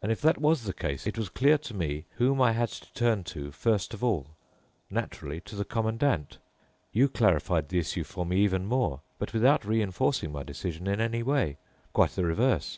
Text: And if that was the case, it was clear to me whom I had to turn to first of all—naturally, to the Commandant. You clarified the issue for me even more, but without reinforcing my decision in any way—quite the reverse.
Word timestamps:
And 0.00 0.10
if 0.10 0.22
that 0.22 0.38
was 0.40 0.62
the 0.62 0.72
case, 0.72 1.06
it 1.06 1.18
was 1.18 1.28
clear 1.28 1.58
to 1.58 1.74
me 1.74 2.06
whom 2.16 2.40
I 2.40 2.52
had 2.52 2.70
to 2.70 2.90
turn 2.94 3.22
to 3.24 3.52
first 3.52 3.92
of 3.92 4.02
all—naturally, 4.02 5.42
to 5.42 5.56
the 5.56 5.64
Commandant. 5.66 6.38
You 6.90 7.06
clarified 7.10 7.68
the 7.68 7.78
issue 7.78 8.04
for 8.04 8.24
me 8.24 8.38
even 8.40 8.64
more, 8.64 9.02
but 9.18 9.34
without 9.34 9.66
reinforcing 9.66 10.32
my 10.32 10.42
decision 10.42 10.86
in 10.86 11.02
any 11.02 11.22
way—quite 11.22 12.12
the 12.12 12.24
reverse. 12.24 12.76